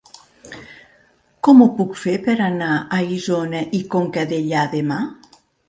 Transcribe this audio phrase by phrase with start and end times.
[1.47, 5.01] Com ho puc fer per anar a Isona i Conca Dellà demà?